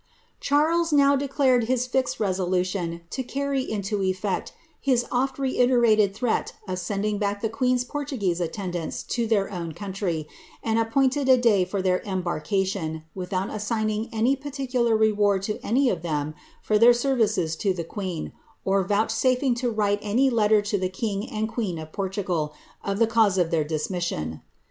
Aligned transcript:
Charles 0.39 0.91
now 0.91 1.15
declared 1.15 1.65
his 1.65 1.85
fixed 1.85 2.19
resolution 2.19 3.01
to 3.11 3.21
carry 3.21 3.61
into 3.61 4.01
effect 4.01 4.51
his 4.79 5.05
oft 5.11 5.37
reiierated 5.37 6.15
threat 6.15 6.53
of 6.67 6.79
sending 6.79 7.19
back 7.19 7.43
the 7.43 7.49
quecn^s 7.51 7.87
Portuguese 7.87 8.41
attendants 8.41 9.03
to 9.03 9.27
their 9.27 9.51
own 9.51 9.75
countr}', 9.75 10.25
and 10.63 10.79
appointed 10.79 11.29
a 11.29 11.37
day 11.37 11.63
for 11.65 11.83
their 11.83 11.99
embarkation, 12.03 13.03
without 13.13 13.51
assigning 13.51 14.09
any 14.11 14.35
particular 14.35 14.97
reward 14.97 15.43
to 15.43 15.63
any 15.63 15.87
of 15.87 16.01
them 16.01 16.33
for 16.63 16.79
their 16.79 16.93
services 16.93 17.55
to 17.57 17.71
the 17.71 17.83
queen, 17.83 18.33
or 18.65 18.83
vouchsafing 18.83 19.53
to 19.53 19.69
write 19.69 19.99
any 20.01 20.31
letter 20.31 20.63
to 20.63 20.79
tlie 20.79 20.91
king 20.91 21.29
and 21.29 21.47
queen 21.47 21.77
of 21.77 21.91
Por 21.91 22.09
luiFal 22.09 22.53
of 22.83 22.97
the 22.97 23.05
cause 23.05 23.37
of 23.37 23.51
their 23.51 23.63
dismission. 23.63 24.41